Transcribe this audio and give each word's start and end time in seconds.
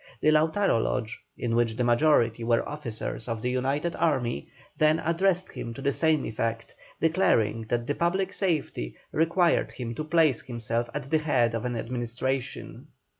The 0.19 0.31
Lautaro 0.31 0.79
Lodge, 0.83 1.21
in 1.37 1.55
which 1.55 1.75
the 1.75 1.83
majority 1.83 2.43
were 2.43 2.67
officers 2.67 3.27
of 3.27 3.43
the 3.43 3.51
united 3.51 3.95
army, 3.97 4.47
then 4.75 4.97
addressed 4.97 5.51
him 5.51 5.75
to 5.75 5.81
the 5.83 5.91
same 5.91 6.25
effect, 6.25 6.73
declaring 6.99 7.65
that 7.69 7.85
the 7.85 7.93
public 7.93 8.33
safety 8.33 8.95
required 9.11 9.69
him 9.73 9.93
to 9.93 10.03
place 10.03 10.41
himself 10.41 10.89
at 10.95 11.03
the 11.03 11.19
head 11.19 11.53
of 11.53 11.65
an 11.65 11.75
administration. 11.75 12.87